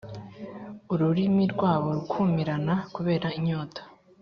[0.93, 3.81] ururimi rwabo rukumirana kubera inyota;